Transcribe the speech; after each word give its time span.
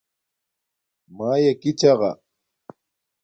مݳیݺ 1.15 1.53
کݵ 1.61 1.71
چغݳ. 1.79 2.11